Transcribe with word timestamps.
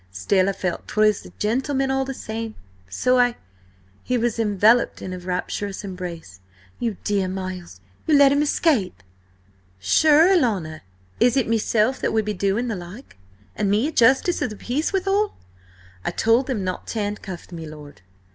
Still, 0.11 0.49
I 0.49 0.53
felt 0.53 0.87
that 0.87 0.93
'twas 0.93 1.25
a 1.25 1.29
gentleman 1.37 1.91
all 1.91 2.05
the 2.05 2.15
same, 2.15 2.55
so 2.89 3.19
I—" 3.19 3.35
He 4.03 4.17
was 4.17 4.39
enveloped 4.39 4.99
in 4.99 5.13
a 5.13 5.19
rapturous 5.19 5.83
embrace. 5.83 6.39
"You 6.79 6.97
dear 7.03 7.27
Miles! 7.27 7.81
You 8.07 8.17
let 8.17 8.31
him 8.31 8.41
escape?" 8.41 9.03
"Sure, 9.79 10.27
alanna, 10.33 10.81
is 11.19 11.37
it 11.37 11.47
meself 11.47 11.99
that 11.99 12.13
would 12.13 12.25
be 12.25 12.33
doing 12.33 12.67
the 12.67 12.75
like? 12.75 13.15
And 13.55 13.69
me 13.69 13.85
a 13.89 13.91
Justice 13.91 14.41
of 14.41 14.49
the 14.49 14.55
Peace 14.55 14.91
withal? 14.91 15.35
I 16.03 16.09
told 16.09 16.47
them 16.47 16.63
not 16.63 16.87
to 16.87 16.99
handcuff 16.99 17.51
me 17.51 17.67
lord." 17.67 18.01